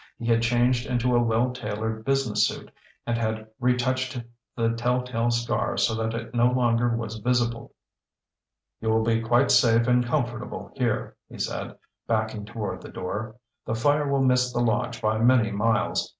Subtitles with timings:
[0.17, 2.71] He had changed into a well tailored business suit,
[3.05, 4.19] and had re touched
[4.57, 7.75] the telltale scar so that it no longer was visible.
[8.79, 11.77] "You will be quite safe and comfortable here," he said,
[12.07, 13.35] backing toward the door.
[13.67, 16.09] "The fire will miss the lodge by many miles.